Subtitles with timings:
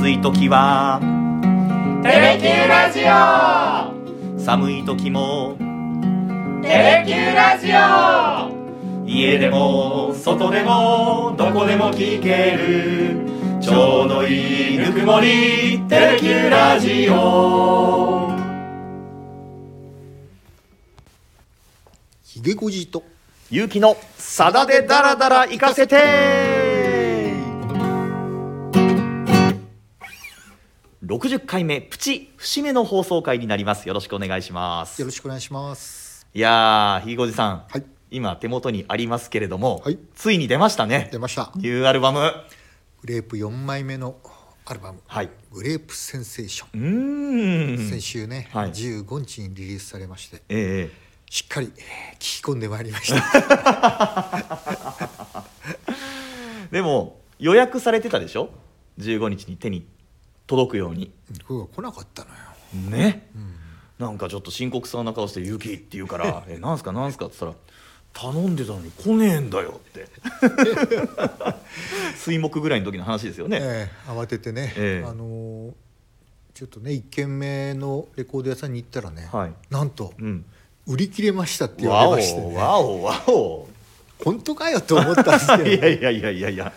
[0.00, 0.98] 暑い時は。
[2.02, 4.40] テレキューラジオ。
[4.42, 5.58] 寒い時も。
[6.62, 9.06] テレキューラジオ。
[9.06, 13.60] 家でも外でもどこでも聞ける。
[13.60, 15.82] ちょうどいいぬくもり。
[15.86, 18.32] テレキューラジオ。
[22.24, 23.02] ひげこじと。
[23.50, 26.49] ゆうきのさだでダラダラ行かせて
[31.10, 33.88] 60回目プチ節目の放送回になります。
[33.88, 35.00] よろしくお願いします。
[35.02, 36.24] よろしくお願いします。
[36.32, 37.84] いやーひいごじさん、はい。
[38.12, 39.98] 今手元にありますけれども、はい。
[40.14, 41.08] ついに出ましたね。
[41.10, 41.50] 出ました。
[41.56, 42.32] ニューアルバム。
[43.00, 44.14] グレープ4枚目の
[44.64, 45.00] アルバム。
[45.08, 45.30] はい。
[45.50, 47.74] グレープセンセーショうーん。
[47.74, 48.70] ン先週ね、はい。
[48.70, 54.30] 15日にリリースされましてええしっかりえー聞き込んでまいりました。
[56.70, 58.50] でも予約されてたでしょ
[59.00, 59.88] ？15日に手に
[60.46, 61.10] 届くように。
[61.46, 63.28] これが来なかったのよ、ね？
[63.34, 63.54] うん。
[63.98, 66.92] なんかちょっと深刻そうな顔して「ゆき」って言うから「えなんすか？
[66.92, 67.58] なんすか?」って言った
[68.24, 70.08] ら「頼んでたのに来ねえんだよ」って。
[72.16, 75.08] 水木ぐらいの時の話ですよね、ええ慌ててね、ええ。
[75.08, 75.72] あのー
[76.52, 79.52] ちょっとね1軒目のレコード屋さんに行ったらね、はい。
[79.70, 80.44] なんとうん。
[80.86, 82.54] 売り切れましたって言われましてね。
[82.56, 83.68] わおわお
[84.24, 86.72] 本当かよと思ったんですけど、 いやいやいやいやいや。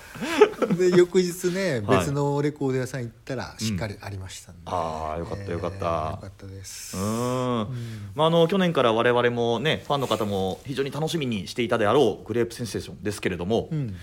[0.77, 1.97] で翌日ねはい。
[1.99, 7.67] 別のレコード屋さん行ったらしっかりありましたんで、ああよかったよかった、えーよかったです、うーん。
[8.15, 13.95] まあ、あの去年から我々もねファンの方も非常に楽しみにしていたであろうグレープセンセーションですけれども、うん。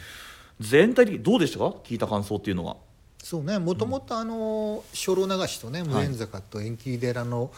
[0.60, 1.64] 全体的にどうでしたか？
[1.84, 2.76] 聞いた感想っていうのは。
[3.22, 7.50] そうねもともとあの精霊流しとね「無縁坂」と「縁切り寺」の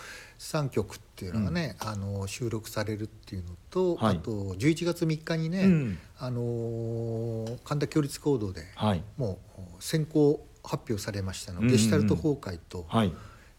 [0.43, 4.17] 3曲っていうのがね、あの収録されるっていうのと、はい。
[4.17, 5.99] あと11月3日にね、うん。
[6.19, 9.03] あの神田共立行動ではい。
[9.17, 11.77] もう先行発表されましたの、うんうんうん。
[11.77, 13.13] ゲシュタルト崩壊と、はい。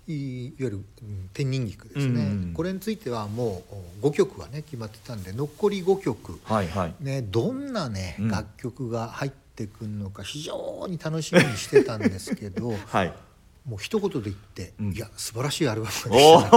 [0.05, 3.63] いいわゆる、うん天人菊ですね、うんうんこれについてはも
[4.01, 6.95] う5曲はね決まってたんで残り5曲、はいはい。
[6.99, 8.27] ね、どんなね、うん。
[8.29, 13.13] 楽曲が入ってくるのか非常に楽しみにしてたんですけど はい
[13.65, 14.91] もう一言で言って、うん。
[14.91, 16.49] いや素晴らしいアルバムでした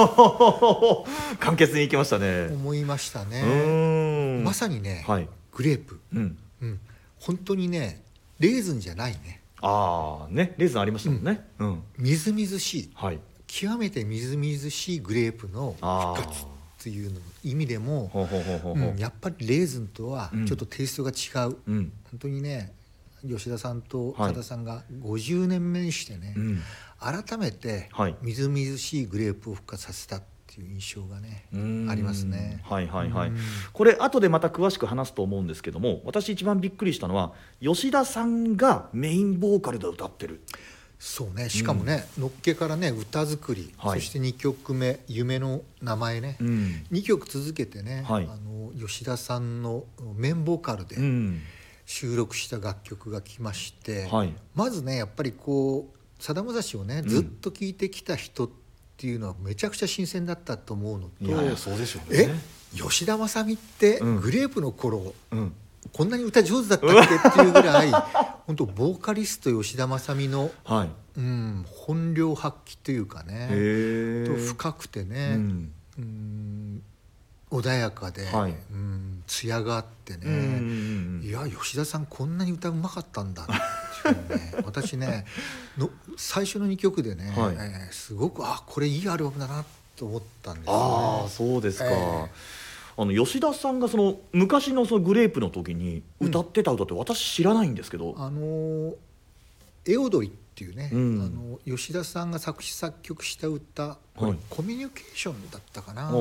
[1.38, 2.48] 簡潔 にいきましたね。
[2.52, 4.42] 思いましたうね。
[4.44, 5.28] まさにね、はい。
[5.52, 6.38] グレープ、うん。
[6.62, 6.80] うん、
[7.20, 8.02] 本当にね
[8.40, 9.42] レーズンじゃないね。
[9.60, 10.54] ああね。
[10.58, 11.46] レーズンありましたもんね。
[11.58, 12.90] うん、みずみずしい。
[12.94, 13.20] はい。
[13.46, 16.46] 極めてみずみずしいグレープのあ復活っ
[16.82, 18.10] ていうの意味でも、
[18.98, 20.46] やっぱりレーズンとはうん。
[20.46, 21.92] ちょっとテイストが違う、うん。
[22.10, 22.72] 本当にね
[23.26, 24.34] 吉田さんとはい。
[24.34, 26.62] 佐田さんが50年目にしてね、うん
[27.00, 28.16] 改めてはい。
[28.22, 31.46] みずみずしいグレープを復活させたっていう印象がね
[31.90, 32.60] ありますね。
[32.64, 33.28] はいはいはい。
[33.28, 33.38] うん。
[33.72, 40.40] これ後でまた詳しく話すと思うんですけども私一番びっくりしたのは吉田さんがメインボーカルで歌ってる。
[40.98, 41.50] そうね。
[41.50, 44.00] しかもね、のっけからね歌作り、はい。
[44.00, 46.86] そして2曲目「夢の名前ね」うん。
[46.90, 48.24] 2曲続けてね、はい。
[48.24, 49.84] あの吉田さんの
[50.16, 51.42] メインボーカルでうん。
[51.84, 54.32] 収録した楽曲が来まして、はい。
[54.54, 57.08] まずねやっぱりこうさだまさしをねうん。
[57.08, 58.50] ずっと聴いてきた人っ
[58.96, 62.34] ていうのはめちゃくちゃ新鮮だったと思うのと、いやいやそうでしょうえね
[62.74, 64.20] 吉田正美ってうん。
[64.20, 65.54] グレープの頃、うん。
[65.92, 66.90] こんなに歌上手だったっ
[67.22, 67.90] けっていうぐらい
[68.46, 70.90] 本当ボーカリスト吉田正美の、はい。
[71.16, 73.48] うん、本領発揮というかね
[74.26, 75.72] と深くてね、うん。
[75.98, 76.82] うん
[77.50, 78.54] 穏やかで、はい。
[78.70, 83.46] うん艶があってね、うんうんうんいや吉田さんこんなに歌うまかったんだっ
[84.02, 84.54] ていうね。
[84.64, 85.24] 私ね
[85.76, 87.56] の最初の2曲でね、はい。
[87.56, 89.64] えーすごくあこれいいアルバムだな
[89.96, 91.28] と思ったんですよああね。
[91.30, 92.30] そうですか、ええ
[92.98, 98.94] あの吉田さんがその昔のそのグレープの時に歌ってた歌って私知らないんですけど、あのー
[99.88, 101.60] エオドリっていうね、うん。
[101.68, 104.38] あの吉田さんが作詞作曲した歌これ、はい。
[104.48, 106.08] コミュニケーションだったかな。
[106.08, 106.16] 入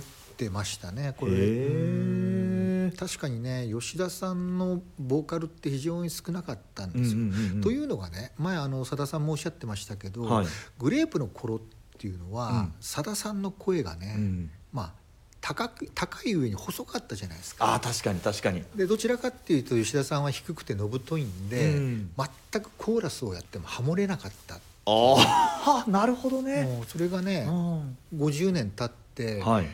[0.00, 0.02] っ
[0.36, 2.90] てましたねこれ。
[2.96, 7.18] 確かにね吉田さんのボーカルって非常に少なかったんですよ。
[7.18, 7.60] うんうんうんうん。
[7.60, 10.46] というのがね前あのさださんもおっしゃってましたけど、はい。
[10.78, 11.60] グレープの頃っ
[11.98, 12.74] ていうのうはん。
[12.80, 14.50] さだ、さんの声がね、うん。
[14.72, 14.92] まあ
[15.40, 17.66] 高く高い上に細かったじゃないですか。
[17.66, 18.64] ああ確かに確かに。
[18.74, 22.10] でどちらかっていうと吉田さんは低くてのぶといんで、うん。
[22.52, 27.98] 全くコーラスをやってもハモれなかった、ああ なるほどね、もうそれがねうん。
[28.16, 29.66] 50年経って、はい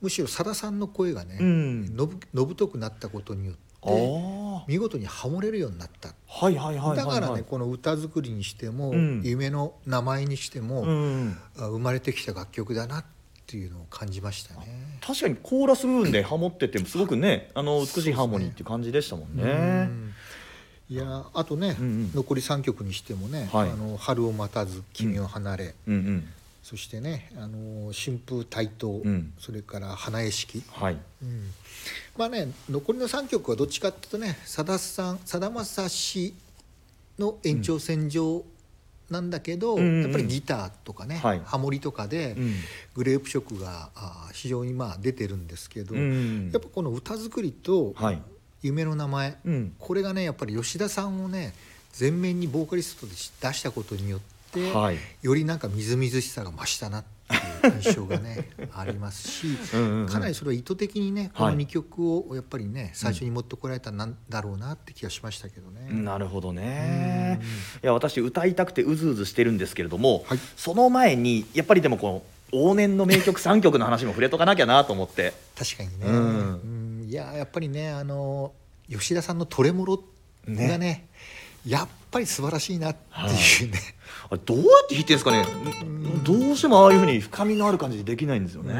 [0.00, 1.96] むしろさださんの声がね、うん。
[1.96, 3.52] のぶのぶとくなったことによ
[3.82, 6.14] あってあ見事にハモれるようになった。
[6.26, 9.22] はいはいはいだからねこの歌作りにしても、うん。
[9.24, 11.38] 夢の名前にしても、うん。
[11.58, 13.04] あ生まれてきた楽曲だなっ
[13.46, 14.98] ていうのを感じましたね。
[15.00, 19.42] 確かにコーラス部分でハモっててもすごくねあの美しいハーモニーっていう感じでしたもんね。
[19.42, 20.14] うん。
[20.88, 22.12] いやあとね、うんうん。
[22.14, 23.70] 残り3曲にしてもね「はい。
[23.70, 26.28] あの春を待たず君を離れ」うんうん
[26.70, 29.32] そしてね「あの春風台頭」うん。
[29.40, 30.98] それから「花絵式」はい。
[31.20, 31.50] うん。
[32.16, 36.32] まあね残りの3曲はどっちかっていうとねさださんさだまさし
[37.18, 38.44] の延長線上
[39.10, 41.42] なんだけど、うんやっぱりギターとかね、はい。
[41.44, 42.54] ハモリとかで、うん。
[42.94, 43.90] グレープ色が
[44.32, 46.50] 非常にまあ出てるんですけど、うん。
[46.52, 48.22] やっぱこの歌作りとはい。
[48.62, 49.74] 夢の名前、うん。
[49.76, 51.52] これがねやっぱり吉田さんをね
[51.98, 54.98] 前面にボーカリストとして出したことによって、はい。
[55.22, 57.04] よりなんかみずみずしさが増したなっ
[57.62, 59.56] ていう印象がね ありますし
[60.08, 65.88] かなりそれは意図的にねこのはい2曲をやっぱりね最初に持ってこられたんだろうなって気がしましたけどね。
[65.92, 67.40] なるほどね。
[67.82, 70.38] いや私歌いたくてうずうずしてるんですけれども、はい。
[70.56, 75.32] その前にやっぱりでもこの往年の名曲3曲の話も触れとかなきゃなと思って。
[75.56, 77.00] 確かにね、うん。
[77.02, 77.08] うん。
[77.08, 78.52] いややっぱりねあの
[78.88, 80.02] 吉田さんのトレモロ
[80.48, 81.08] がね
[81.66, 83.78] やっぱり素晴らしいなっていうね、
[84.30, 85.44] あれどうやって弾いてるんですかね？
[86.24, 88.74] どうしてもああいうふうに深みのある感じでできないんですよね。
[88.74, 88.76] う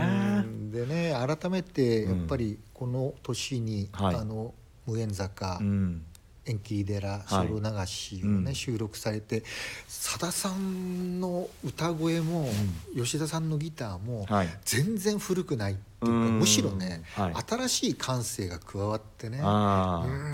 [0.47, 0.71] ん。
[0.73, 4.15] でね改めてやっぱりこの年に、はい。
[4.17, 4.55] あの
[4.87, 6.03] 無縁坂、うん。
[6.47, 7.23] 縁切り寺はい。
[7.27, 8.55] ソロ流しをね、うん。
[8.55, 9.45] 収録されて
[9.87, 12.49] さださんの歌声も、
[12.97, 14.49] 吉田さんのギターも、はい。
[14.65, 16.39] 全然古くないっていうかうん。
[16.39, 17.35] むしろね、はい。
[17.47, 19.45] 新しい感性が加わってねうん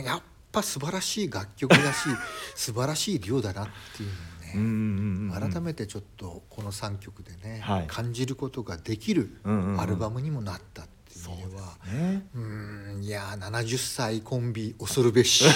[0.05, 0.23] やっぱ
[0.63, 2.09] 素晴らしい楽曲だし
[2.55, 4.11] 素晴らしい量だなっていう
[4.55, 7.87] うんうのをね、んうんうん改めてちょっとこの3曲でね、はい。
[7.89, 9.81] 感じることができるうんうんうん。
[9.81, 11.63] アルバムにもなったっていう意味では。
[11.93, 12.27] ね。
[12.35, 15.45] うーんいやー70歳コンビ恐るべし。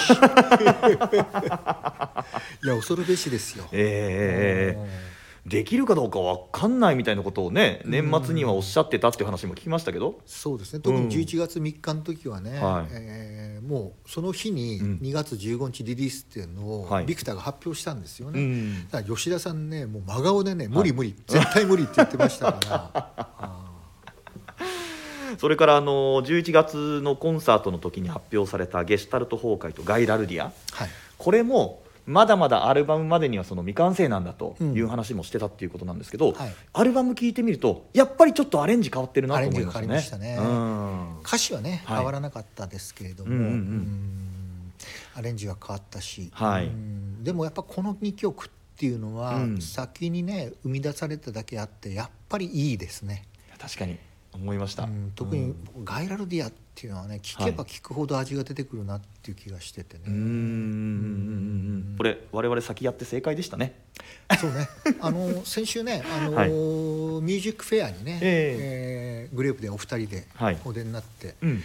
[2.63, 5.10] いや恐るべしですよ、ええ
[5.45, 10.19] できるかどうかわかんないみたいなことをね年末にはおっしゃってたっていう話も聞きましたけど。
[10.25, 10.79] そうですね。
[10.81, 11.07] 特うん。
[11.09, 12.87] に11月3日の時はね、はい。
[12.91, 14.99] えーもうその日にうん。
[15.01, 17.05] 2月15日リリースっていうのをはい。
[17.05, 18.83] ビクターが発表したんですよね、うん。
[18.89, 22.91] だから吉田さんねもう真顔でね無理無理、 絶対無理って言ってましたから。
[23.17, 23.71] あ
[25.39, 30.47] それからあの11月のコンサートの時に発表された「ゲシュタルト崩壊」と「ガイラルディア。
[30.49, 34.73] ーはい」これもまだまだアルバムまでにはその未完成なんだとうん。
[34.73, 36.55] いう話もしてたっていうことなんですけど、はい。
[36.73, 39.87] アルバム聴いてみるとやっぱりちょっとアレンジ変わってるなと思いましたね。
[39.87, 40.37] ましたね。
[40.39, 41.19] うん。
[41.21, 41.97] 歌詞はねはい。
[41.97, 43.49] 変わらなかったですけれども、うんうんうん。
[43.49, 44.73] うん。
[45.15, 46.67] アレンジは変わったし、はい。
[46.67, 47.23] うん。
[47.23, 49.61] でもやっぱこの2曲っていうのはうん。
[49.61, 53.25] 先にね生み出されただけあってやっぱりいいですね、
[53.59, 53.97] 確かに
[54.33, 55.11] 思いました、うん。
[55.15, 55.53] 特に
[55.83, 61.95] ガイラルディアっていうのはね聴けば聴くほど味が出てくるなっていう気がしててね、うんうんうんうんうん。
[61.97, 63.73] これ我々先やって正解でしたね。
[64.39, 64.67] そうね。
[65.01, 66.49] あの先週ねあの、 はい。
[66.49, 69.33] ミュージックフェアにね、ええ。
[69.33, 70.57] ーグレープでお二人ではい。
[70.63, 71.55] お出になって、うん。
[71.55, 71.61] や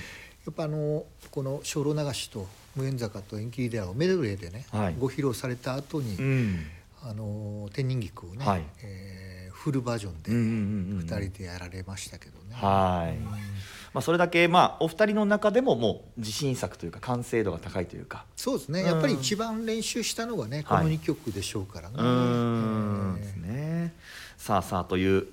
[0.50, 4.97] っぱあのこの「精霊流し」と「無縁坂」と「縁切り寺」をメドレーでね、はい。
[4.99, 6.67] ご披露された後に、うん。
[7.02, 8.62] あの天人菊をね、はい。
[8.82, 9.26] えー
[9.56, 12.55] フルバージョンでうんうんうんうん2人でやられましたけどね。
[12.55, 13.19] はい、
[13.97, 18.27] まあ、それだけまあお二人の中でももう自信作というか完成度が高いというか。
[18.37, 18.87] そうですね、うん。
[18.87, 21.95] やっぱり一番練習したのがね、この2曲でしょうからね。
[21.97, 23.17] うーん。
[23.17, 23.95] えーですね。
[24.37, 25.27] さあさあという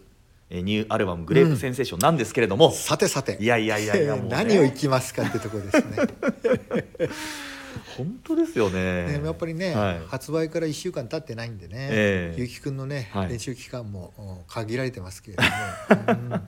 [0.49, 3.37] えーニューアルバム「グレープセンセーション」なんですけれども、さてさて。
[3.41, 4.27] いやいやいやいやね。
[4.31, 7.09] 何をいきますかってところですね。
[7.97, 9.19] 本当ですよね。
[9.19, 10.01] ねやっぱりね、はい。
[10.07, 12.39] 発売から1週間経ってないんでね、ええ。
[12.39, 13.29] ゆうきくんのね、はい。
[13.29, 15.49] 練習期間もうん限られてますけれども、
[16.31, 16.41] うん。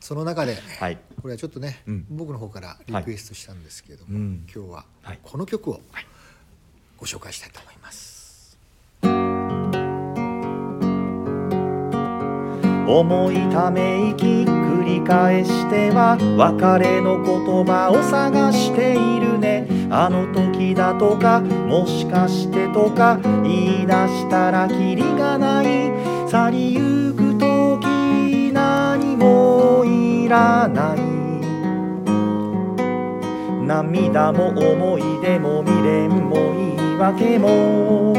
[0.00, 0.98] その中で、はい。
[1.20, 2.06] これはちょっとね、うん。
[2.10, 4.46] 僕の方からリクエストしたんですけれども、うん。
[4.52, 5.18] 今日ははい。
[5.22, 5.80] この曲を
[6.96, 8.20] ご紹介したいと思います。
[12.92, 25.90] 重いため息繰り返しては別れの言葉を探しているねあの時だとかもしかしてとか言い出したらキリがない。
[26.28, 31.00] 去りゆく時何もいらない。
[33.66, 38.14] 涙も思い出も未練も言い訳も。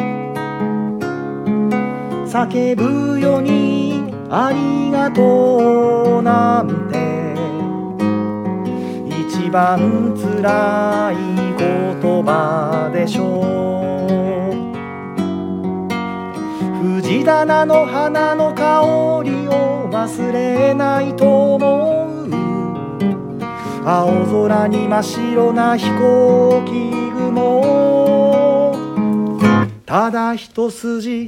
[2.28, 7.00] 叫ぶようにありがとうなんて。
[9.10, 11.31] 一番つらい
[11.62, 13.62] 言葉でしょう
[16.84, 22.02] 藤棚の花の香りを忘れないと思う。
[23.84, 28.72] 青空に真っ白な飛行機雲。
[29.86, 31.28] ただ一筋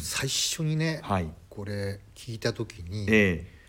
[0.00, 1.24] 最初にね、はい。
[1.48, 3.60] ここれ聞いた時に、ええ。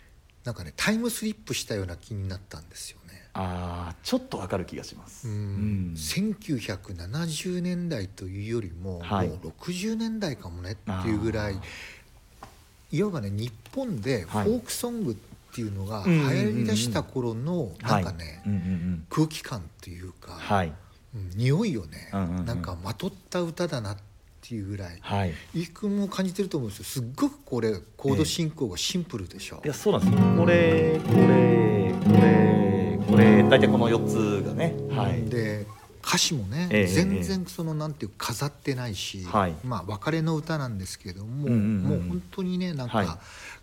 [0.46, 3.28] なんかねタイムスリップしたような気になったんですよね。
[3.34, 5.28] ああちょっとわかる気がします。
[5.28, 5.34] うん。
[5.34, 5.94] うん。
[5.96, 9.28] 1970年代というよりも、はい。
[9.28, 11.60] もう60年代かもねっていうぐらい
[12.92, 15.16] いわばね日本でフォークソングっ
[15.54, 18.42] ていうのが流行りだした頃のなんかね、
[19.10, 20.68] 空気感っていうか、はい。
[20.68, 20.76] うん
[21.36, 22.46] 匂いをね、うんうんうん。
[22.46, 24.02] なんかまとった歌だなって
[24.56, 24.98] いうぐらい。
[25.02, 25.34] はい。
[25.54, 30.36] 伊くんも感じてると思うんですよすっごくこれコード進行がシンプルでしょ、いやそうなんですよ。
[30.38, 34.76] これこれこれこれ大体この四つがね。
[34.90, 35.24] はい。
[35.30, 35.66] で
[36.04, 43.08] 歌詞もね、ええ全然そのなんていう飾ってないし、はいまあ別れの歌なんですけども、うんうんうんもう本当にねなんか、はい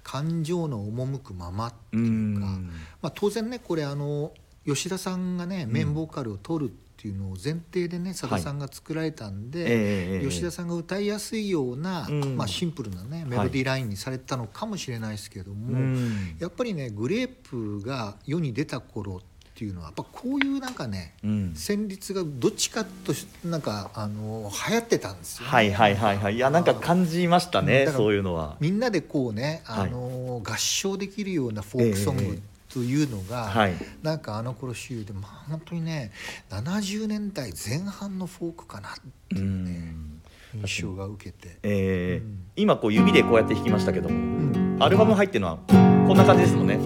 [0.05, 2.71] 感情の赴くままってういうか、ん。
[3.03, 4.33] まあ、当然ねこれあの
[4.65, 19.21] 吉田さんがねメインボーカルを取るっていうのを前提でねさださんが作られたんで、ええ吉田さんが歌いやすいような、うんまあ、シンプルなねメロディーラインにされたのかもしれないですけども、うんやっぱりねグレープが世に出た頃っ
[19.55, 21.53] ていうのはやっぱこういうなんかねうん。
[21.57, 25.51] 旋律がどっちかとしなんかあの流行ってたんですよ、ね。
[25.51, 26.37] はいはいはいはい。
[26.37, 28.57] いやなんか感じましたねそういうのは。
[28.61, 33.75] みんなでこうね、あはいの合唱できるようなフォークソンええグというのが、はい。
[34.03, 36.13] なんかあの頃主流で、まあ、本当にね
[36.51, 38.93] 70年代前半のフォークかなっ
[39.29, 40.21] てういうね、ん。
[40.63, 46.79] 印象が受けて、えーうん今こう指でこうやって弾きましたけども、うんアルバム入ってるのはこんな感じですもんね。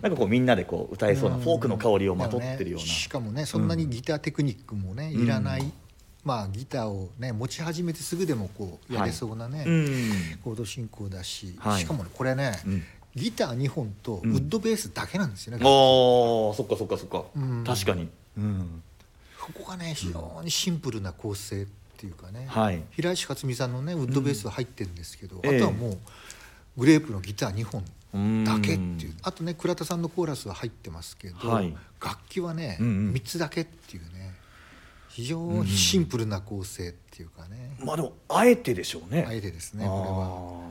[0.00, 2.80] なんかこうみんなでこう歌えそうなフォークの香りをまとってるような。
[2.80, 5.72] でもねしかもねそんなにギターテクニックもね、いらない、うん
[6.28, 10.38] まあギターをね持ち始めてすぐでもこうやれそうなね、うん。
[10.44, 11.80] コード進行だし、はい。
[11.80, 12.82] しかもねこれね、うん。
[13.14, 17.64] ギター2本とウッドベースだけなんですよね、おーそっかそっかそっか、うん。
[17.64, 18.82] 確かに、うん、
[19.40, 21.66] ここがね非常にシンプルな構成っ
[21.96, 22.82] ていうかね、はい。
[22.90, 25.98] 平石克美さんのねウッドベースは入ってるんですけど、ええあとはもう
[26.76, 31.74] グレープのギター2本うんだけっていうあとね倉田さんのコーラスは入ってますけど、はい。
[32.04, 33.12] 楽器はね、うんうん。
[33.14, 34.34] 3つだけっていうね
[35.18, 39.26] 非常にシンプルな構成っていうかね、まあでもあえてでしょうね。
[39.28, 40.62] あえてですねこ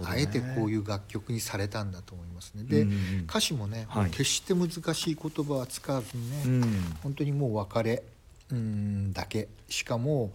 [0.00, 0.10] れは。
[0.10, 2.64] あえてこういう楽曲にされたんだと思いますね。
[2.64, 2.96] で、うんうん。
[3.28, 4.10] 歌詞もね、はい。
[4.10, 6.62] 決して難しい言葉は使わずにね、うん。
[7.02, 8.02] 本当にもう別れ
[8.50, 9.48] うんだけ。
[9.68, 10.32] しかも、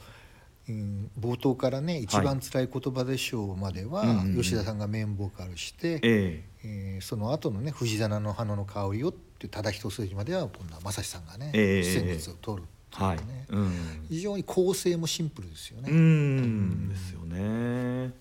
[0.70, 4.42] うん、冒頭からね「一番辛い言葉でしょう」までは、うんうんうん。
[4.44, 7.00] 吉田さんがメインボーカルして、ええ。
[7.00, 11.82] ーその後のね「藤棚の花の香りを」ってただ一筋までは今度は正志さんがねええ。
[11.82, 13.00] 旋律を取るい。
[13.00, 14.06] うはいね、うん。
[14.10, 15.90] 非常に構成もシンプルですよね。
[15.92, 16.90] うん。
[16.90, 18.12] ですよね。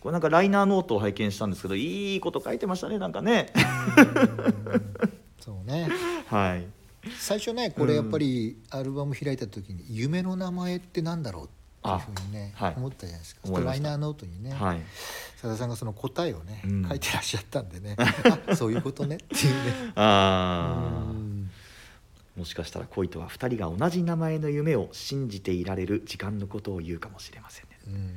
[0.00, 3.52] これなんかライナーノートを拝見したんですけどいいこと書いてましたねなんかね。
[5.40, 5.88] そうね。
[6.30, 6.66] はい。
[7.18, 11.48] 最初ねこれやっぱりアルバム開いた時に「夢の名前ってなんだろう?」っ
[11.82, 12.74] ていうふうにね、あはい。
[12.76, 13.60] 思ったじゃないですか。
[13.60, 14.82] ライナーノートにね、はい。
[15.36, 16.88] さださんがその答えをね、うん。
[16.88, 17.96] 書いてらっしゃったんでね。
[18.48, 19.92] あそういうことねっていうね。
[19.94, 21.35] ああうん
[22.36, 27.78] もしかしたら恋とは2人が同じ名前の夢を信じていられる時間のことを言うかもしれませんね。
[27.86, 28.16] うん。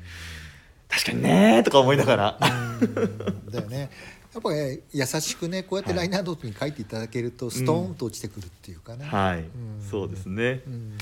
[0.90, 2.40] 確かにねーとか思いながら。
[2.82, 3.52] うん。
[3.52, 3.90] だよね。
[4.34, 9.50] やっぱり、優しくねこうやってライナーノートに書いていただけるとストーンと落ちてくるっていうかね、はい、ん。
[9.90, 10.62] そうですね。
[10.68, 10.98] うん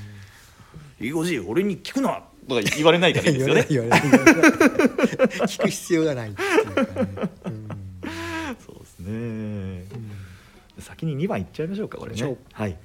[0.99, 3.61] 「いいおじい俺に聞くな!」とか言われないからいいですよね。
[5.45, 7.67] 聞く必要がないっていうかね、うん。
[8.65, 9.83] そうですね。
[10.79, 12.37] 先に2番いっちゃいましょうかこれね。
[12.53, 12.77] はい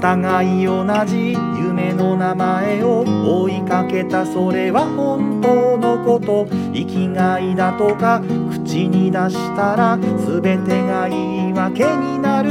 [0.00, 3.04] 互い同じ夢の名前を
[3.44, 6.46] 追いかけたそれは本当のこと。
[6.72, 12.50] 生きがいだとか口に出したら全てが言い訳になる。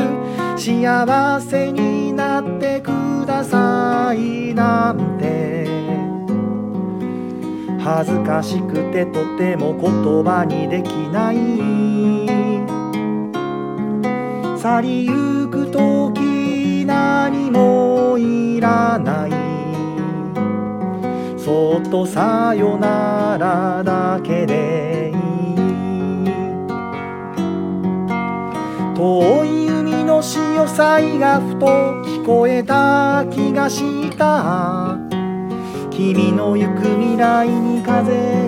[0.57, 5.67] 幸せになってくださいなんて。
[7.79, 11.37] 恥ずかしくてとても言葉にできない。
[14.59, 16.18] 去りゆく時
[16.99, 19.31] 何もいらない。
[21.37, 25.17] そっとさよならだけでいい。
[28.95, 31.65] 遠い海の潮騒がふと
[32.03, 34.97] 聞こえた気がした。
[35.89, 38.38] 君の行く未来に風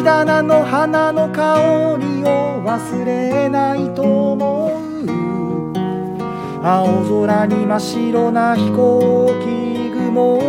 [0.00, 4.70] 藤棚の花の香りを忘れないと思う
[6.66, 10.40] 青空に真っ白な飛行機雲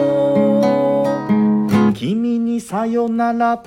[1.93, 3.61] 君にさよなら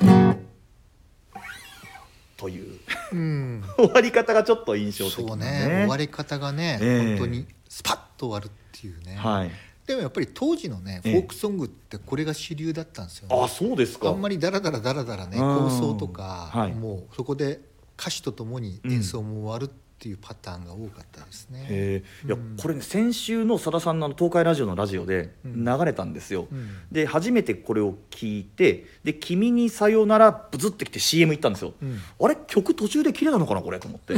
[2.38, 2.80] という
[3.12, 9.50] うん終わり方がちょっと印象的そうね終わり方がね、ええ本当にスパッと終わるっていうね、はい
[9.86, 11.12] でもやっぱり当時のねフえ。
[11.12, 14.08] えォークソングってこれが主流だったんですよね、あそうですか。
[14.08, 15.40] あんまりダラダラダラダラねうん。
[15.40, 16.72] 構想とか、はい。
[16.72, 17.60] もうそこで
[17.98, 22.02] 歌詞とともに演奏も終わるっていうパターンが多かったですね。
[22.26, 22.56] いやうん。
[22.60, 25.64] これね先週のさださんの東海ラジオのラジオでうん。
[25.64, 26.68] 流れたんですよ、うん。
[26.90, 31.98] で初めてこれを聞いて「で君にさよなら」ブズってきて CM 行ったんですよ、うん。
[32.20, 33.78] あれ曲途中で切れたのかなこれ？
[33.78, 34.14] と思って。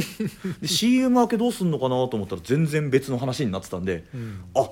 [0.61, 2.09] で CM 明けどうすんのかな？
[2.09, 4.45] と思ったら全然別の話になってたんで、うん。
[4.55, 4.71] あ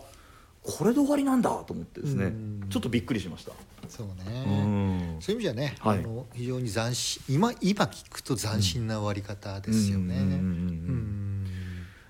[0.64, 2.66] これで終わりなんだと思ってですね、うん。
[2.70, 3.52] ちょっとびっくりしました、
[3.86, 5.16] そううね、ん。
[5.20, 5.98] そういう意味じゃね、はい。
[5.98, 10.16] あの非常に斬新今今聞くと斬新な終わり方ですよね。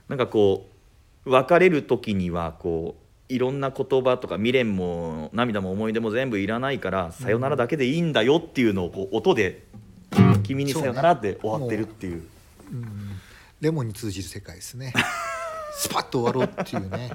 [0.08, 0.68] なんかこ
[1.26, 2.94] う別れる時にはこ
[3.28, 9.64] ういろんな言葉とか未練も涙も思い出も全部いらないからさよならだけでいいんだよっていうのをこう音で
[10.44, 12.22] 「君にさよなら」で終わってるっていう。
[12.70, 13.20] うん。
[13.60, 14.92] レモンに通じる世界ですね。
[15.76, 17.10] スパッと終わろうっていうね。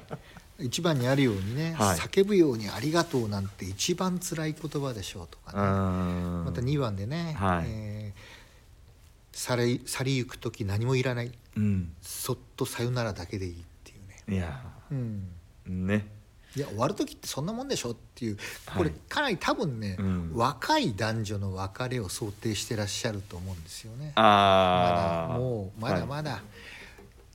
[0.60, 1.98] 一番にあるようにね、はい。
[1.98, 5.58] 叫ぶように「ありがとう」なんて一番辛い言葉でしょうとかね。
[5.58, 7.64] ままた2番でね、はい。
[7.66, 8.40] えー
[9.32, 11.32] 去り去りゆく時何もいらない。
[11.56, 11.92] うん。
[12.02, 14.60] そっとさよならだけでいいっていうね、いや。
[14.90, 15.28] うん、
[15.66, 16.06] ね。
[16.56, 18.36] いや終わる時ってそんなもんでしょっていう。
[18.66, 18.78] はい。
[18.78, 20.32] これかなり多分ね、うん。
[20.34, 24.12] 若い男女の別れを想定してらっしゃると思うんですよね。
[24.16, 26.42] まああだもうまだまだ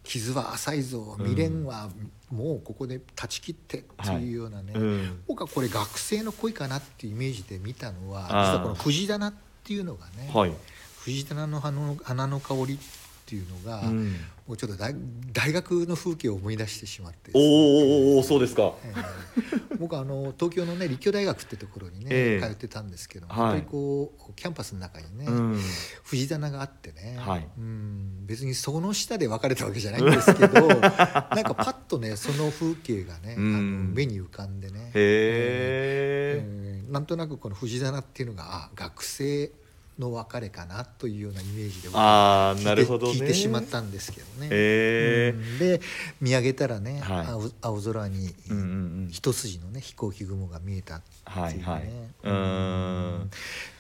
[0.06, 1.90] 傷は浅いぞ未練は
[2.32, 5.24] もうここで断ち切ってっていうようなね、うん。
[5.28, 9.34] 僕はこれ学生の恋かなっていうイメージで見たのは実はこの藤棚っ
[9.64, 10.54] ていうのがね、はい、
[11.00, 12.78] 藤棚の花の花の香りっ
[13.26, 14.14] ていうのが、うん、
[14.48, 14.96] もうちょっと大
[15.34, 17.40] 大学の風景を思い出してしまってね。
[17.40, 18.74] ーおーおーそうですか。
[18.84, 22.46] えー僕あの東京のね立教大学ってところにね、ええ。
[22.46, 23.42] 通ってたんですけども、はい。
[23.42, 25.60] やっぱりこうキャンパスの中にね、うん。
[26.04, 27.48] 藤棚があってね、はい。
[27.58, 33.56] うん別にその下で別れたわけじゃないんですけど なんかパッとねその風景がね、うん。
[33.56, 36.92] あの目に浮かんでね、えー。
[36.92, 39.52] なんとなくこの藤棚っていうのがあ学生
[40.00, 43.14] の別れかなというようなイメージで僕ああ聞いてなるほどね。
[43.14, 44.48] 聞いてしまったんですけどね。
[44.48, 45.60] へえうん。
[45.60, 45.82] で
[46.20, 47.28] 見上げたらね、はい。
[47.28, 48.68] 青青空にうんうんう
[49.08, 49.10] ん。
[49.12, 51.84] 一筋のね飛行機雲が見えたっていうね、はいはい。
[52.24, 53.30] うーん。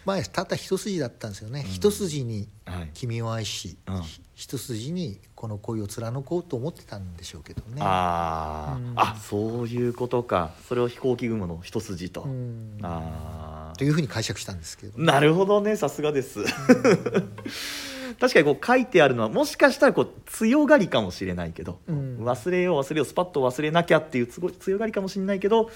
[0.05, 2.89] まあたった一筋だったんですよね、一筋にはい。
[2.93, 4.01] 君を愛し、うん。
[4.35, 7.77] 一筋にこの恋を貫こうと思ってたんでしょうけどね。
[7.81, 8.93] あー、うん。
[8.95, 10.51] あそういうことか。
[10.67, 12.79] それを飛行機雲の一筋と、うん。
[12.81, 14.77] あというふうに解釈したんです。
[14.77, 16.39] けど、あなるほどねさすがです。
[18.19, 22.17] 確かにこう書いてあるのはもしかしたらこう強がりかもしれないけど、うん。
[22.19, 25.69] 忘れよう忘れようスパッと忘れなきゃっていうつご強がりかもしれないけど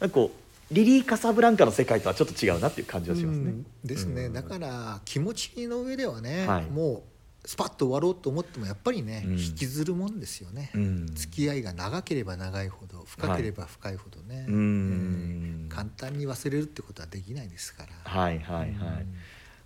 [0.00, 0.30] なんかこ
[0.70, 3.50] うリリー・カサブランカの世界とはちょっと違うなっていう感じはしますね。
[3.50, 3.66] うん。
[3.84, 6.64] ですね、うんだから気持ちの上ではね、はい。
[6.70, 7.11] もう
[7.44, 9.32] スパッと終わろうと思ってもやっぱりね、うん。
[9.32, 11.06] 引きずるもんですよね、うん。
[11.14, 12.68] 付き合いが長ければ長い。
[12.68, 15.66] ほど深ければ深いほどね、うん。
[15.68, 18.10] えー簡単に忘れるってことはできないですから。
[18.10, 18.74] はいはいはい、うん。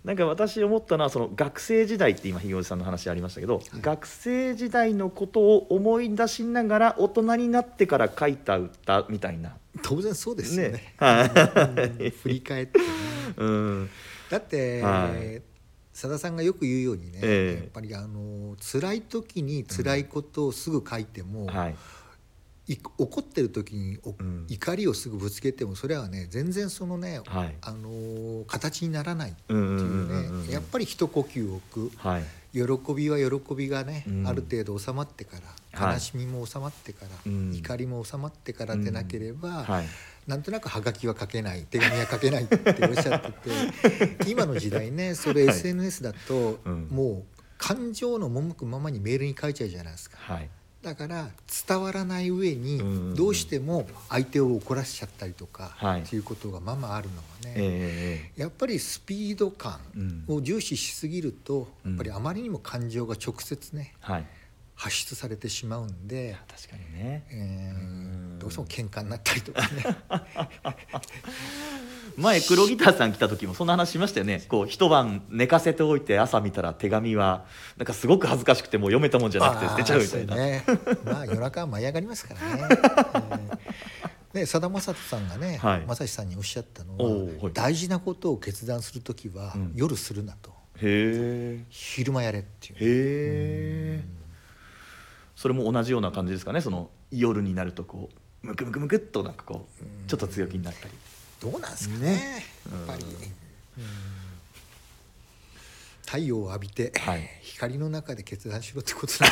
[0.05, 10.93] なんか私思ったのはその学生時代って今ひげおじさんの話ありましたけど、学生時代のことを思い出しながら大人になってから書いた歌みたいな、当然そうですよね。
[11.01, 12.09] ね。
[12.23, 12.85] 振り返ってね。
[13.35, 13.89] うん、
[14.29, 15.41] だって、はい
[15.97, 17.63] さださんがよく言うようにね、ええ。
[17.63, 21.75] やっぱりあの辛い時に辛いことをすぐ書いても、はい。
[22.67, 24.45] い怒ってる時におん。
[24.47, 27.55] 怒りをすぐぶつけてもそれはね全然そのね、はい。
[27.61, 30.47] あのー形にならないっていうんうんうんううんうん。
[30.47, 31.97] ねやっぱり一呼吸置く。
[31.97, 32.23] はい。
[32.53, 32.61] 喜
[32.93, 34.27] びは喜びがね、うん。
[34.27, 37.53] ある程度収まってからはい悲しみも収まってから、うん。
[37.53, 39.85] 怒りも収まってからでなければ、はい。
[40.27, 45.55] なんとなくはがきは書けない手紙は書けないっておっしゃってて 今の時代ねそれはい。
[45.55, 46.87] SNS だと、うん。
[46.91, 50.17] もう感情の赴くままにメールに書いちゃうじゃないですか。
[50.19, 50.49] はい。
[50.81, 51.29] だから
[51.67, 56.01] 伝わらない上にうんどうしても相手を怒らせちゃったりとかはい。
[56.01, 61.91] っていうことがままあるのはね、えやっぱりスピード感うんを重視しすぎるとうん。
[61.91, 64.27] やっぱりあまりにも感情が直接ねえはい
[64.77, 67.25] 発出されてしまうんで、確かにね。
[67.31, 68.39] えーうん。
[68.39, 69.67] どうしても喧嘩になったりとかね。
[72.15, 74.43] 前黒ギターさん来た時もそんな話しましたよね。
[74.47, 77.45] こう一晩寝かせておいて朝見たら手紙は
[77.77, 80.63] なんかすごく恥ずかしくてもう読めたもんじゃなくて捨てちゃうみたいな、ね、
[81.05, 82.67] まあ夜中は舞い上がりますからね。
[82.69, 83.59] えー
[84.33, 85.85] ねさだまさとさんがね、はい。
[85.87, 87.05] まさしさんにおっしゃったのは
[87.41, 87.53] はい。
[87.53, 89.71] 大事なことを決断する時は、うん。
[89.73, 90.51] 夜するなと。
[90.79, 92.75] へ昼間やれっていう。
[92.79, 94.16] えへえ
[95.37, 96.59] それも同じような感じですかね？
[96.61, 98.09] その夜になるとこ
[98.43, 100.93] うムクムクムクっとなんかこうちょっと強気になったり。
[101.39, 102.01] どうなんですかね？
[102.15, 102.45] ね。
[102.71, 103.05] やっぱり、
[106.05, 107.29] 太陽を浴びて、はい。
[107.41, 109.29] 光の中で決断しろってことな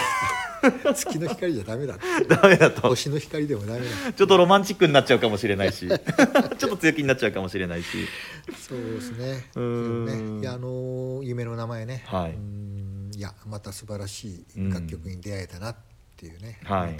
[0.81, 1.13] んですか？
[1.15, 2.81] 月の光じゃダメだダメだと。
[2.89, 5.87] 星の光でもダメだちょっとロマンチックになっちゃうかもしれないし。
[5.87, 7.87] ちょっと強気になっちゃうかもしれないし。
[8.67, 9.49] そうですね。
[9.55, 10.35] うーん。
[10.37, 13.17] ねいやあの夢の名前ね、はい。
[13.17, 15.94] いやまた素晴らしい楽曲に出会えたなって
[16.25, 16.95] いうね、はい。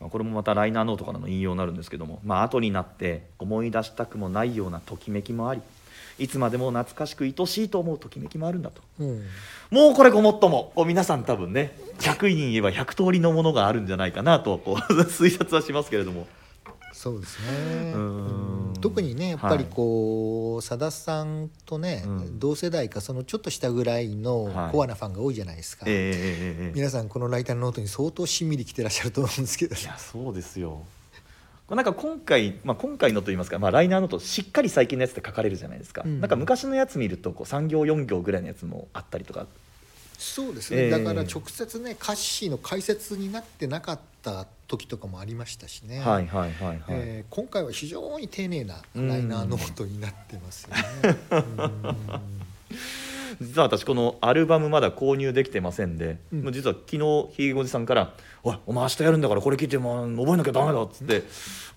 [0.00, 5.62] まあこれもまたライナーノートからの引用になるんですけども、まあ後になって思い出したくもないようなときめきもあり
[6.18, 8.82] いつまでも懐かしく愛しいと思うときめきもあるんだと。
[9.00, 9.24] うん。
[9.70, 16.26] もうこれごもっともこう皆さん多分ね100人言えば100通りのものがあるんじゃないかなとこう 推察はしますけれども。
[16.92, 17.92] そうですね。
[17.94, 22.38] うん特にねやっぱりこうさだ、さんとね、うん。
[22.38, 24.72] 同世代かそのちょっとしたぐらいのはい。
[24.72, 29.74] コアなファンが多いじゃないですか、ええええええ皆さんこのライナーノートに相当しんみりきてらっしゃると思うんですけど。
[29.74, 30.82] いやそうですよ。
[31.70, 36.20] なんか今回、まあ、今回のといいますか、まあ、ライナーノートしっかり最近のやつって書かれるじゃないですか、うん。
[36.20, 39.46] なんか昔のやつ見るとこう3行4行ぐらいのやつもあったりとか。
[40.18, 50.84] そうですね、ええだから直接ね歌詞の解説になってなかった時とかもありましたしね、はいはいはいはい、えー今回は非常に丁寧なライナーノートになってますよね。
[51.30, 51.36] う
[51.92, 52.44] ん
[53.40, 56.42] 実は私このアルバムまだ購入できてませんで、うん。
[56.42, 61.22] もう実は昨日ひげごじさんから「おいお前明日やるんだからこれ聞いてもう覚えなきゃダメだ」っつって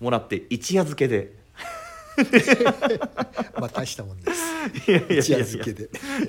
[0.00, 1.36] もらって一夜漬けで。
[3.60, 4.42] まあ大したもんです。
[4.90, 5.20] いやいやいや。
[5.20, 5.88] 一夜漬けで。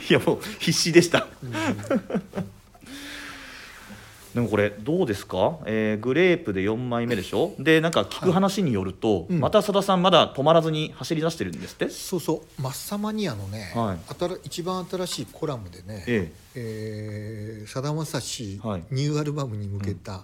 [0.09, 1.27] いやもう必死でした。
[1.43, 1.53] うん
[4.39, 7.53] でもこれどうですか、えーグレープで4枚目でしょ？
[7.59, 9.39] でなんか聞く話によると、うん。
[9.41, 12.61] またさださんまだ止まらずに走り出してるんですって、そうそう。
[12.61, 13.97] マッサマニアのね、はい。
[14.17, 17.63] 新一番新しいコラムでね、ええ。
[17.65, 18.83] ーさだまさしはい。
[18.91, 20.23] ニューアルバムに向けた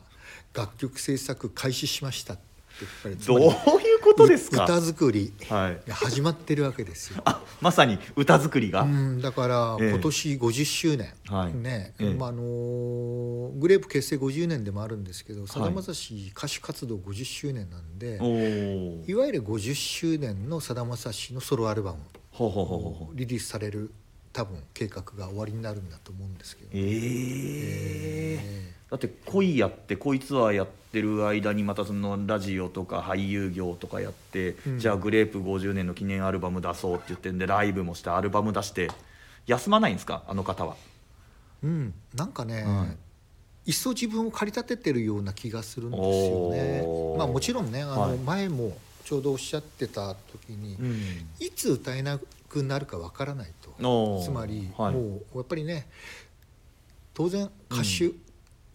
[0.54, 2.44] 楽曲制作開始しましたって
[3.26, 4.66] どういうことですか？
[4.66, 5.34] 歌作り
[5.90, 7.22] 始まってるわけですよ。
[7.26, 9.90] あまさに歌作りが、うん、だからええ。
[9.92, 11.54] 今年50周年、はい。
[11.54, 12.14] ね、ええ。
[12.14, 22.00] まああのーグレープ結成50年でもあるんですけどさだまさし歌手活動50周年なんで、おおいわゆる50周年のさだまさしのソロアルバム
[22.40, 23.92] をリリースされる
[24.34, 34.80] 多分計画が終わりになるんだと思うんですけど、えええだって恋やって恋ツアーやってる間にまたそのラジオとか俳優業とかやって、うん。
[34.80, 38.90] じゃあグレープ50年の記念アルバム出そうって言ってんでライブもしてアルバム出して
[39.48, 40.78] 休まないんですかあの方は？
[41.62, 42.88] うん、なんかね、は
[43.66, 43.72] い。
[43.72, 47.18] 一層自分を駆り立ててるような気がするんですよね。
[47.18, 48.12] まあもちろんねあはい。
[48.12, 50.96] の前もちょうどおっしゃってた時に、うん。
[51.46, 54.24] いつ歌えなくなるかわからないと。
[54.24, 54.94] つまり、はい。
[54.94, 55.90] もうやっぱりね
[57.14, 58.12] 当然歌手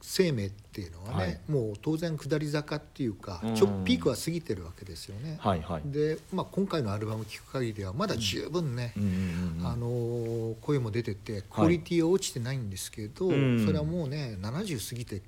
[0.02, 1.40] 生命っていうのはね、はい。
[1.48, 3.54] もう当然下り坂っていうか、うん。
[3.54, 5.36] ちょピークは過ぎてるわけですよね。
[5.40, 5.82] はいはい。
[5.84, 13.64] で、まあ、今回のアルバム聴く限りではまだ十分ね、うんうんうんあのー声も出ててクオリティは落ちてないんですけど、うん。
[13.64, 15.22] それはもうね70過ぎて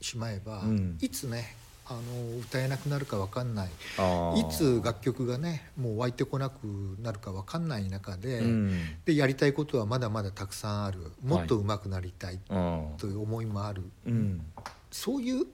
[0.00, 0.98] しまえば、うん。
[1.00, 1.54] いつね
[1.88, 3.68] あのー歌えなくなるか分かんない。
[3.68, 3.70] い
[4.50, 6.64] つ楽曲がねもう湧いてこなく
[7.00, 8.80] なるか分かんない中で,、うん。
[9.04, 11.12] でやりたいことはまだまだたくさんある。
[11.24, 12.88] もっと上手くなりたいうん。
[12.98, 14.44] という思いもある、うん。
[14.90, 15.46] そういう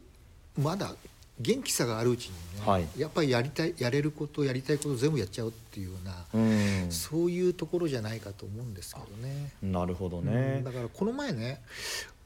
[0.58, 0.94] まだ
[1.40, 2.86] 元気さがあるうちにね、はい。
[2.96, 6.90] やっぱりやりたいやれることやりたいこと全部やっちゃうっていうような、うん。
[6.90, 9.52] そういうところじゃないかと思うんですけどね。
[9.62, 11.62] なるほどうねんだからこの前ね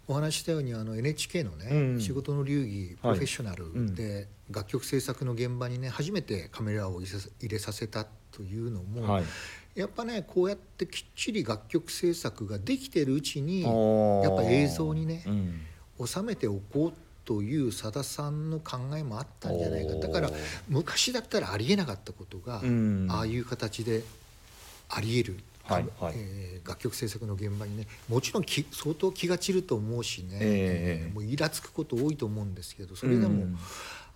[0.08, 2.00] お話ししたようにあの NHK のね、うん。
[2.00, 3.94] 仕事の流儀プロフェッショナルうん。
[3.94, 9.24] で楽曲制作の現場にね初めてカメラを入れさせたというのも、はい。
[9.74, 13.68] やっぱねこうやってきっちり楽曲制作ができてるうちにや
[14.30, 15.30] っぱ映像にねう
[16.02, 16.06] ん。
[16.06, 16.92] 収めておこう
[17.24, 19.94] というさださんの考えもあったんじゃないか。
[19.94, 20.30] だから
[20.68, 23.08] 昔だったらありえなかったことが、うん。
[23.10, 24.04] ああいう形で
[24.88, 25.36] ありえる、
[25.68, 26.14] はいはい。
[26.16, 33.58] えー楽曲制作の現場にねもちろんき相当気が散ると思うしね、ええもうイラつくこと多いと思うんですけどそれでも、うん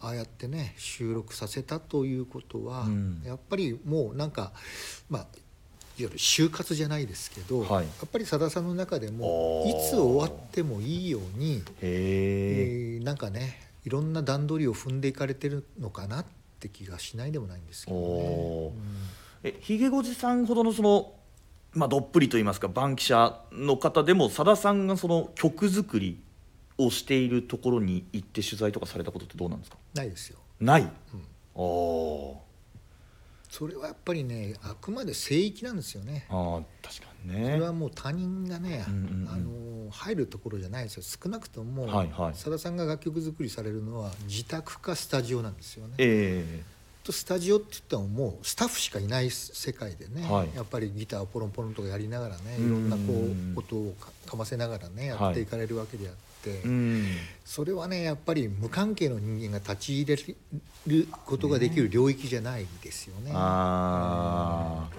[0.02, 3.22] ああやってね収録させたということは、うん。
[3.24, 4.52] やっぱりもうなんか
[5.10, 5.28] まあいわ
[5.98, 7.84] ゆる就活じゃないですけど、はい。
[7.84, 16.24] やっぱりさださんの中でもいつ終わってもいいように、へええーなんかねいろんな段取りを踏んでいかれてるのかなっ
[16.58, 18.02] て気がしないでもないんですけどね。
[18.04, 18.72] おー。
[19.44, 21.12] えひげごじさんほどのその
[21.72, 26.20] まあどっぷりと言いますか番記者の方でもさださんがその曲作り
[26.78, 29.76] をしているところに行って取材とかされたことってどうなんですか？
[29.94, 30.38] ないですよ。
[30.60, 30.90] ない、うん。
[33.48, 36.26] それはやっぱりねあくまで聖域なんですよね。
[36.30, 37.44] あー確かにね。
[37.44, 39.28] それはもう他人がね、うんうんうん。
[39.28, 39.36] あ
[39.86, 41.02] の入るところじゃないですよ。
[41.02, 42.34] 少なくともはいはい。
[42.34, 45.94] さだ、さんが楽曲作りされるのは自宅かスタジオなんですよね。
[45.98, 46.62] え
[47.02, 50.48] とスタジオって言ってももうスタッフしかいない世界でね、はい。
[50.54, 52.66] やっぱりギターをポロンポロンとかやりながらねうん。
[52.66, 53.02] いろんなこ
[53.56, 57.06] う音をかかませながらねやっていかれるわけであって、うん。
[57.44, 60.22] それはねやっぱり無関係の人間が立ち入れ
[60.86, 63.32] ることができる領域じゃないですよね。
[63.34, 64.96] ああ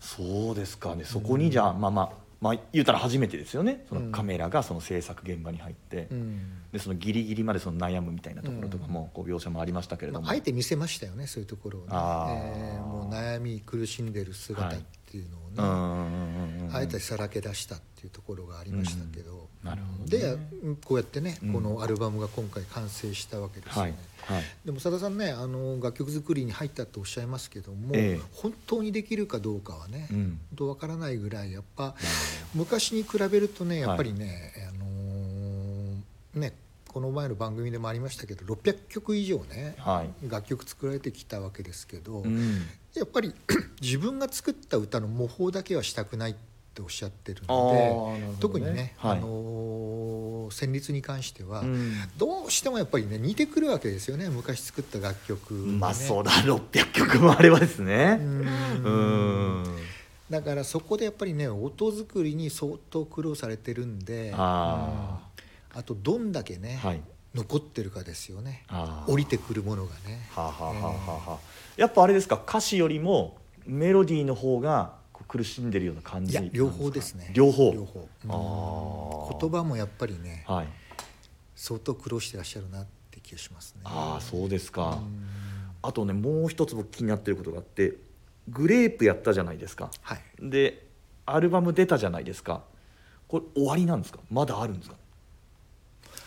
[0.00, 1.04] そうですかね。
[1.04, 3.86] そこにじゃあまあまあまあ言うたら初めてですよね。
[3.88, 6.40] そのカメラがその制作現場に入って、うん。
[6.72, 14.84] でそのギリギリまでその悩むみたいなところとかもこう描写もありましたけれども、まあ、あえて見せましたよねそういうところをね、えーもう悩み苦しんでる姿って
[15.16, 16.76] いううのをね、んうんうんうん。
[16.76, 21.52] あえてさらけ出したっていうところがありましたけど、なるほどでねこうやってね、うん。
[21.52, 23.98] このアルバムが今回完成したわけですよはいね。
[24.26, 24.42] はい。
[24.64, 28.20] でもさださんねあの楽曲作りに入ったとおっしゃいますけども、ええ。
[28.32, 30.16] 本当にできるかどうかはね、うん。
[30.16, 31.94] 本当わからないぐらいやっぱ
[32.54, 36.54] 昔に比べるとねやっぱりね、あのーね
[36.88, 40.30] この前の番組でもありましたけど600曲以上ね、はい。
[40.30, 43.34] 楽曲作られてきたわけですけど、うんやっぱり
[43.80, 46.34] 自分が作った歌の模倣だけはしたくないっ
[46.74, 48.20] ておっしゃってるのなるほどね。
[48.20, 49.18] で特にね、はい。
[49.18, 51.94] あのー旋律に関しては、うん。
[52.18, 58.18] どうしてもやっぱりね似てくるわけですよね昔作った楽曲、ね、まあそうだ600曲もあればですね。
[58.20, 58.44] うん。
[58.84, 58.90] う
[59.62, 59.64] ん。
[60.30, 65.20] だからそこでやっぱりね音作りに相当苦労されてるんであ
[65.74, 65.78] うん。
[65.78, 67.02] あとどんだけね、はい
[67.34, 68.64] 残ってるかですよね。
[69.06, 70.28] 降りてくるものがね。
[70.30, 71.38] はあ、はあはあは
[71.76, 74.94] やっぱあれですか歌詞よりもメロディーの方が
[75.26, 77.30] 苦しんでるような感じ両方ですね。
[77.34, 77.72] 両方。
[77.72, 78.08] 両方。
[79.32, 79.38] うん。
[79.40, 80.68] 言葉もやっぱりねはい。
[81.56, 83.80] 相当苦労してらっしゃるなって気がしますね。
[83.84, 85.00] ああそうですか。
[85.02, 85.26] うん。
[85.82, 87.94] あとねもう一つ僕気になってることがあって
[88.48, 89.90] グレープやったじゃないですか。
[90.02, 90.20] はい。
[90.40, 90.86] で
[91.26, 92.62] アルバム出たじゃないですか。
[93.26, 94.20] これ終わりなんですか？
[94.30, 94.96] まだあるんですか？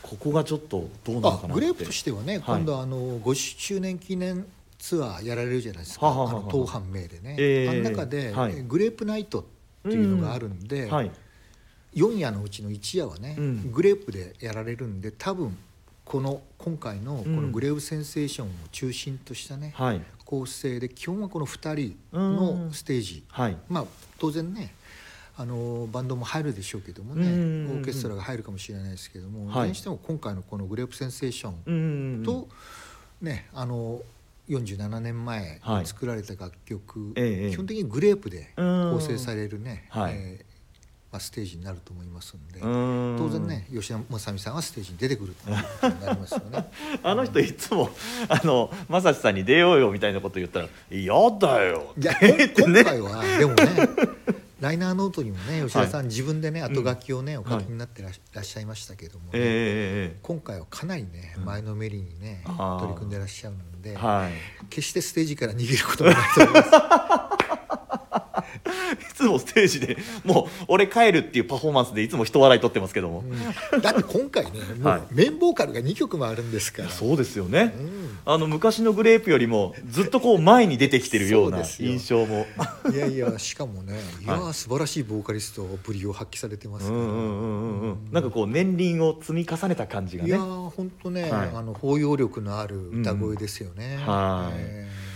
[0.09, 1.47] ここがちょっとどうなのかなって。
[1.51, 2.41] あグレープとしてはね、はい。
[2.57, 4.45] 今度あの50周年記念
[4.79, 6.41] ツアーやられるじゃないですか、はあはあはああ。
[6.43, 8.63] の当班名でね、ええあの中で、はい。
[8.63, 9.43] グレープナイトっ
[9.83, 11.11] ていうのがあるんで、はい。
[11.95, 13.71] 4夜のうちの1夜はね、うん。
[13.71, 15.57] グレープでやられるんで多分
[16.05, 17.35] この今回のこうん。
[17.35, 20.01] のグレープセンセーションを中心としたね、はい。
[20.25, 23.57] 構成で基本はこの2人のステージ、はい。
[23.67, 23.85] まあ
[24.19, 24.73] 当然ね
[25.39, 27.77] あのバンドも入るでしょうけどもね、うんうんうんうん。
[27.79, 29.75] オーケストラが入るかもしれないですけども、はい。
[29.75, 31.71] しても今回のこのグレープセンセーションう
[32.21, 32.47] んと、
[33.21, 34.01] ねあの
[34.49, 38.91] 47年前作られた楽曲、ええ基本的にグレープでうん。
[38.93, 40.13] 構成されるね、はい。
[40.15, 40.47] えー
[41.11, 46.69] まあ、ステージになると思いますんで、当当然ね吉田正美さんはステージに出てくるとなりますよね。
[47.01, 47.89] あの人いつも
[48.27, 64.31] あの正志さんに出ようよみたいなこと言ったら「嫌だよ」い今回はでもねライナーノートにもね吉田さん、自分でね後書きをね、お書きになってらっらっしゃいましたけども今回はかなりね前のめりにね、取り組んでらっしゃるので、はい。
[64.69, 66.63] 決してステージから逃げることはないと思いま
[67.31, 67.36] す。
[68.93, 73.23] いつもステージでもう俺帰るっていうパフォーマンスでいつも人笑い取ってますけども、
[73.73, 73.81] うん。
[73.81, 74.99] だって今回ねもはい。
[74.99, 78.19] うメインボーカルが2曲もあるんですから、そうですよね、うん。
[78.25, 82.45] あの昔のグレープよりもずっとこう前に出てきてるような印象も。
[82.93, 87.97] いやいやしかもね いやー、は素晴らしいボーカリストぶりを発揮されてますから、うんうんうんうんうん。
[88.11, 88.23] なん。
[88.23, 95.06] かこう年輪を積み重ねた感じがねいやー本当ね、はいあの包容力のある歌声ですよね、はいえだから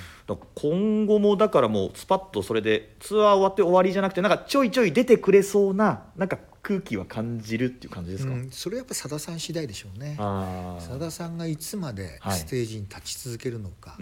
[0.56, 10.16] 今後もだからもうスパッとそれでツアー終わって終わりじゃなくてなんかちょいちょい出てくれそうななんか空気は感じるっていう感じですか、ーうん、それはやっぱさださん次第でしょうね。
[10.18, 12.40] さださんがいつまではい。
[12.40, 13.98] ステージに立ち続けるのか、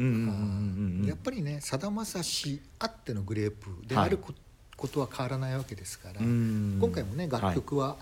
[1.07, 4.05] やっぱりねさだまさしあってのグレープではい。
[4.07, 7.95] あるこ,、とは変わらないわけですから、うん今回もね楽曲は、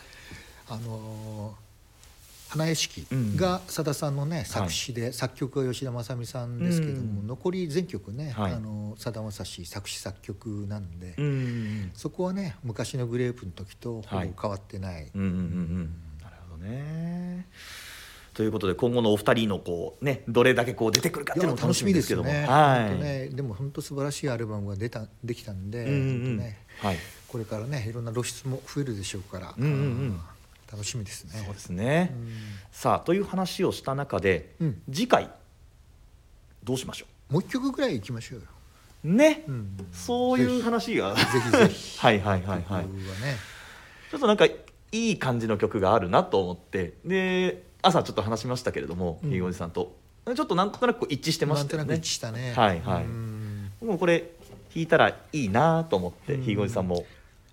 [0.69, 1.66] あのー
[2.49, 3.05] 花屋敷
[3.36, 7.27] がさださんのね、作詞で、作曲は吉田正美さんですけども、うん。
[7.27, 8.33] 残り全曲ね
[8.97, 11.15] さだまさし作詞作曲なんで、
[11.93, 14.33] そこはね昔のグレープの時とほぼはい。
[14.39, 17.47] 変わってない、なるほどね。
[18.33, 22.29] ということで今後のお二人のこうねどれだけこう出てくるかっていうのも楽しみですけども。
[22.29, 22.45] ね。
[22.45, 26.97] 本当ねでも本当素晴らしいアルバムが出たできたんで、ねはい。
[27.27, 30.19] これからねいろんな露出も増えるでしょうから、うんうんうん
[30.71, 31.41] 楽しみですね。
[31.45, 32.13] そうですね、
[32.71, 34.82] さあという話をした中で、うん。
[34.91, 35.30] 次回
[36.63, 38.45] どうしましょもう一曲ぐらい行きましょうよ。
[39.06, 39.88] うね、うん。
[39.93, 41.15] そういう話が。
[41.15, 41.99] ぜひぜひ。
[42.03, 42.86] はいはいはいはい。
[42.86, 42.89] ね。
[44.12, 44.51] ちょっとなんかい
[44.91, 46.95] い感じの曲があるなと思って。
[47.06, 49.30] で朝ちょっと話しましたけれどもうん。
[49.30, 49.95] ひいごじさんと。
[50.25, 51.97] ちょっとなんとなく一致してましたよね。
[51.97, 52.53] ね。
[52.53, 53.03] はいはい。
[53.06, 53.71] うん。
[53.82, 54.32] もうこれ
[54.75, 56.43] 弾いたらいいなと思ってうん。
[56.43, 57.06] ひいごじさんも。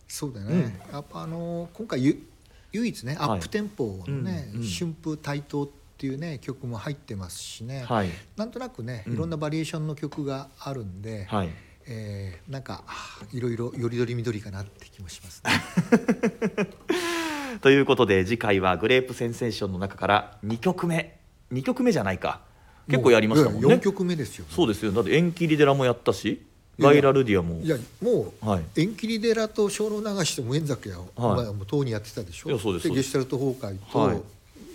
[0.09, 0.81] そうだね。
[0.93, 2.27] やっぱあの今回ゆ
[2.75, 3.39] 唯一ねアはい。
[3.39, 8.09] ップテンポのね、うんうん春風台頭っっていうね曲も入ってますしね、はい。
[8.37, 9.13] なんとなくねうん。
[9.15, 11.51] いろんなバリエーションの曲があるんで、はい。
[11.87, 16.69] えーなんかあいろいろよりどりみどりかなって気もしますね。
[17.63, 21.19] ということで次回はグレープセンセーションの中から2曲目。
[21.53, 22.41] 2曲目じゃないか。
[22.89, 23.69] 結構やりましたもんね。
[23.77, 24.47] 4曲目ですよ。
[24.51, 24.91] そうですよ。
[24.93, 26.45] だって縁切り寺もやったし
[26.79, 27.61] ガイラルディアも。
[27.63, 28.65] いやもう、はい。
[28.77, 31.45] 縁切り寺と小老流しと無縁酒は、はい。
[31.45, 32.51] まあ、もうとうにやってたでしょ。
[32.51, 32.97] いやそうですです。
[32.97, 34.23] ゲシュタルト崩壊と、はい。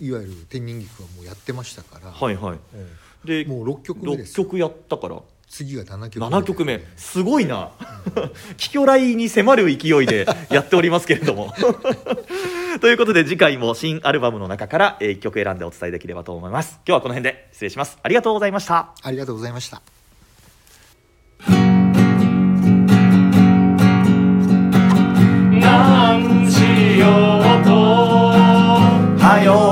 [0.02, 2.58] い、わゆる天人菊はもうやってましたから、はいはい。
[2.74, 4.46] えでもう6曲目ですよ。
[4.46, 5.18] 6曲やったから。
[5.50, 6.38] 次が7曲目。
[6.38, 6.84] 7曲目。
[6.96, 7.72] すごいな。
[8.58, 11.54] 貴巨来に迫る勢いで やっておりますけれども。
[12.80, 16.80] ということで次回も新アルバムの中から1曲選んでお伝えできればと思います。
[16.86, 17.98] 今日はこの辺で失礼します。
[18.02, 18.94] ありがとうございました。
[19.02, 19.99] ありがとうございました
[29.40, 29.69] はよ